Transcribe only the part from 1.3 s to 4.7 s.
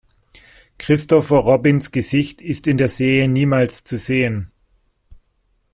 Robins Gesicht ist in der Serie niemals zu sehen.